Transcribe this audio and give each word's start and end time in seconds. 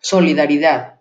Solidaridad: 0.00 1.00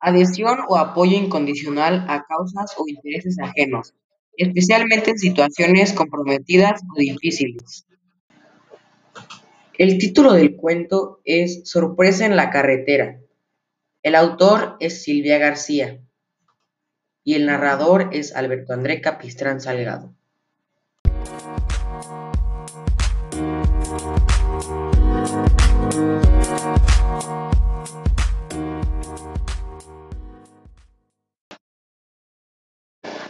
adhesión 0.00 0.60
o 0.68 0.76
apoyo 0.76 1.16
incondicional 1.16 2.06
a 2.08 2.24
causas 2.24 2.74
o 2.78 2.88
intereses 2.88 3.38
ajenos, 3.38 3.94
especialmente 4.36 5.10
en 5.10 5.18
situaciones 5.18 5.92
comprometidas 5.92 6.80
o 6.94 6.98
difíciles. 6.98 7.86
El 9.76 9.98
título 9.98 10.32
del 10.32 10.56
cuento 10.56 11.20
es 11.24 11.62
Sorpresa 11.64 12.26
en 12.26 12.36
la 12.36 12.50
carretera. 12.50 13.20
El 14.02 14.14
autor 14.14 14.76
es 14.80 15.02
Silvia 15.02 15.38
García 15.38 16.00
y 17.24 17.34
el 17.34 17.46
narrador 17.46 18.08
es 18.12 18.34
Alberto 18.34 18.72
André 18.72 19.00
Capistrán 19.00 19.60
Salgado. 19.60 20.14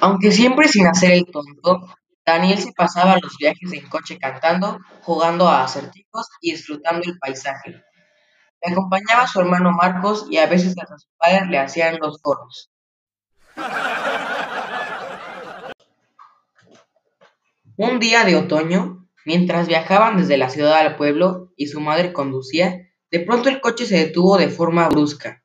Aunque 0.00 0.32
siempre 0.32 0.66
sin 0.68 0.86
hacer 0.86 1.12
el 1.12 1.26
tonto, 1.26 1.86
Daniel 2.24 2.58
se 2.58 2.72
pasaba 2.72 3.18
los 3.20 3.36
viajes 3.38 3.72
en 3.72 3.88
coche 3.88 4.18
cantando, 4.18 4.78
jugando 5.02 5.48
a 5.48 5.64
acertijos 5.64 6.26
y 6.40 6.52
disfrutando 6.52 7.02
el 7.04 7.18
paisaje. 7.18 7.82
Le 8.62 8.72
acompañaba 8.72 9.26
su 9.26 9.40
hermano 9.40 9.72
Marcos 9.72 10.26
y 10.30 10.38
a 10.38 10.46
veces 10.46 10.74
hasta 10.78 10.98
sus 10.98 11.10
padres 11.18 11.48
le 11.48 11.58
hacían 11.58 11.98
los 11.98 12.18
coros. 12.20 12.70
Un 17.76 17.98
día 17.98 18.24
de 18.24 18.36
otoño, 18.36 19.08
mientras 19.24 19.66
viajaban 19.66 20.16
desde 20.16 20.36
la 20.36 20.50
ciudad 20.50 20.78
al 20.78 20.96
pueblo 20.96 21.52
y 21.56 21.66
su 21.66 21.80
madre 21.80 22.12
conducía, 22.12 22.88
de 23.10 23.20
pronto 23.20 23.48
el 23.48 23.60
coche 23.60 23.86
se 23.86 23.96
detuvo 23.96 24.38
de 24.38 24.48
forma 24.48 24.88
brusca. 24.88 25.39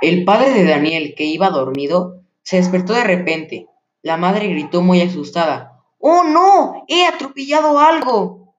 El 0.00 0.24
padre 0.24 0.52
de 0.52 0.64
Daniel, 0.64 1.14
que 1.16 1.24
iba 1.24 1.50
dormido, 1.50 2.22
se 2.42 2.58
despertó 2.58 2.92
de 2.92 3.02
repente. 3.02 3.66
La 4.00 4.16
madre 4.16 4.46
gritó 4.46 4.80
muy 4.80 5.00
asustada. 5.00 5.82
¡Oh, 5.98 6.22
no! 6.22 6.84
¡He 6.86 7.04
atropellado 7.04 7.80
algo! 7.80 8.54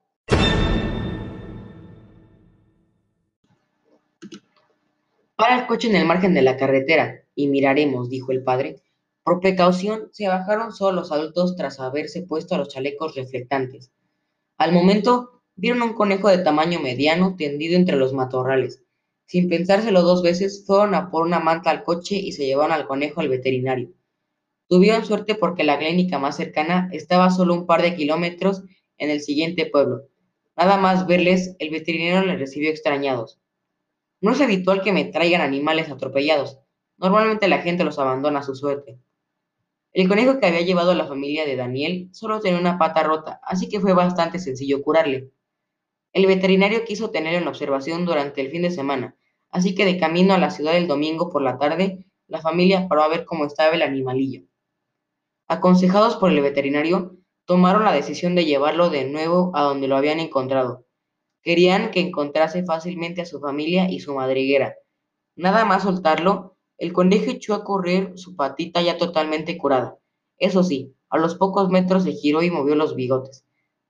Para 5.34 5.58
el 5.58 5.66
coche 5.66 5.88
en 5.88 5.96
el 5.96 6.04
margen 6.04 6.34
de 6.34 6.42
la 6.42 6.58
carretera 6.58 7.24
y 7.34 7.48
miraremos, 7.48 8.10
dijo 8.10 8.32
el 8.32 8.44
padre. 8.44 8.82
Por 9.24 9.40
precaución, 9.40 10.10
se 10.12 10.28
bajaron 10.28 10.72
solo 10.72 11.00
los 11.00 11.10
adultos 11.10 11.56
tras 11.56 11.80
haberse 11.80 12.20
puesto 12.20 12.54
a 12.54 12.58
los 12.58 12.68
chalecos 12.68 13.14
reflectantes. 13.14 13.90
Al 14.58 14.72
momento, 14.72 15.40
vieron 15.56 15.80
un 15.80 15.94
conejo 15.94 16.28
de 16.28 16.38
tamaño 16.38 16.80
mediano 16.80 17.34
tendido 17.38 17.76
entre 17.76 17.96
los 17.96 18.12
matorrales. 18.12 18.82
Sin 19.30 19.48
pensárselo 19.48 20.02
dos 20.02 20.24
veces, 20.24 20.64
fueron 20.66 20.92
a 20.92 21.08
por 21.08 21.24
una 21.24 21.38
manta 21.38 21.70
al 21.70 21.84
coche 21.84 22.16
y 22.16 22.32
se 22.32 22.46
llevaron 22.46 22.72
al 22.72 22.88
conejo 22.88 23.20
al 23.20 23.28
veterinario. 23.28 23.92
Tuvieron 24.68 25.04
suerte 25.04 25.36
porque 25.36 25.62
la 25.62 25.78
clínica 25.78 26.18
más 26.18 26.36
cercana 26.36 26.90
estaba 26.90 27.30
solo 27.30 27.54
un 27.54 27.64
par 27.64 27.80
de 27.80 27.94
kilómetros 27.94 28.64
en 28.98 29.08
el 29.08 29.20
siguiente 29.20 29.66
pueblo. 29.66 30.08
Nada 30.56 30.78
más 30.78 31.06
verles, 31.06 31.54
el 31.60 31.70
veterinario 31.70 32.26
les 32.26 32.40
recibió 32.40 32.70
extrañados. 32.70 33.38
No 34.20 34.32
es 34.32 34.40
habitual 34.40 34.82
que 34.82 34.92
me 34.92 35.04
traigan 35.04 35.42
animales 35.42 35.90
atropellados. 35.90 36.58
Normalmente 36.96 37.46
la 37.46 37.58
gente 37.58 37.84
los 37.84 38.00
abandona 38.00 38.40
a 38.40 38.42
su 38.42 38.56
suerte. 38.56 38.98
El 39.92 40.08
conejo 40.08 40.40
que 40.40 40.46
había 40.46 40.62
llevado 40.62 40.90
a 40.90 40.96
la 40.96 41.06
familia 41.06 41.44
de 41.44 41.54
Daniel 41.54 42.08
solo 42.10 42.40
tenía 42.40 42.58
una 42.58 42.78
pata 42.78 43.04
rota, 43.04 43.38
así 43.44 43.68
que 43.68 43.78
fue 43.78 43.92
bastante 43.92 44.40
sencillo 44.40 44.82
curarle. 44.82 45.30
El 46.12 46.26
veterinario 46.26 46.84
quiso 46.84 47.12
tenerlo 47.12 47.38
en 47.38 47.46
observación 47.46 48.04
durante 48.04 48.40
el 48.40 48.50
fin 48.50 48.62
de 48.62 48.72
semana, 48.72 49.16
así 49.50 49.74
que 49.74 49.84
de 49.84 49.98
camino 49.98 50.34
a 50.34 50.38
la 50.38 50.50
ciudad 50.50 50.76
el 50.76 50.86
domingo 50.86 51.30
por 51.30 51.42
la 51.42 51.58
tarde, 51.58 52.06
la 52.26 52.40
familia 52.40 52.88
paró 52.88 53.02
a 53.02 53.08
ver 53.08 53.24
cómo 53.24 53.44
estaba 53.44 53.74
el 53.74 53.82
animalillo. 53.82 54.42
Aconsejados 55.48 56.16
por 56.16 56.30
el 56.30 56.40
veterinario, 56.40 57.16
tomaron 57.44 57.84
la 57.84 57.92
decisión 57.92 58.36
de 58.36 58.44
llevarlo 58.44 58.90
de 58.90 59.04
nuevo 59.04 59.50
a 59.54 59.62
donde 59.62 59.88
lo 59.88 59.96
habían 59.96 60.20
encontrado. 60.20 60.86
Querían 61.42 61.90
que 61.90 62.00
encontrase 62.00 62.64
fácilmente 62.64 63.22
a 63.22 63.26
su 63.26 63.40
familia 63.40 63.90
y 63.90 64.00
su 64.00 64.14
madriguera. 64.14 64.76
Nada 65.34 65.64
más 65.64 65.82
soltarlo, 65.82 66.56
el 66.78 66.92
conejo 66.92 67.30
echó 67.30 67.54
a 67.54 67.64
correr 67.64 68.12
su 68.16 68.36
patita 68.36 68.80
ya 68.82 68.96
totalmente 68.96 69.58
curada. 69.58 69.98
Eso 70.38 70.62
sí, 70.62 70.94
a 71.08 71.18
los 71.18 71.34
pocos 71.34 71.68
metros 71.68 72.04
se 72.04 72.12
giró 72.12 72.42
y 72.42 72.50
movió 72.50 72.74
los 72.76 72.94
bigotes. 72.94 73.44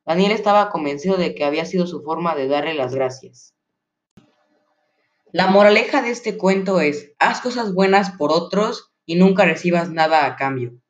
Daniel 0.06 0.32
estaba 0.32 0.70
convencido 0.70 1.16
de 1.16 1.34
que 1.34 1.44
había 1.44 1.66
sido 1.66 1.86
su 1.86 2.02
forma 2.02 2.34
de 2.34 2.48
darle 2.48 2.74
las 2.74 2.94
gracias. 2.94 3.54
La 5.32 5.46
moraleja 5.46 6.02
de 6.02 6.10
este 6.10 6.36
cuento 6.36 6.80
es, 6.80 7.12
haz 7.20 7.40
cosas 7.40 7.72
buenas 7.72 8.10
por 8.12 8.32
otros 8.32 8.92
y 9.06 9.14
nunca 9.14 9.44
recibas 9.44 9.88
nada 9.88 10.26
a 10.26 10.34
cambio. 10.34 10.80